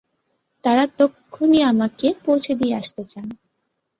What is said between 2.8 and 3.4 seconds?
আসতে চান।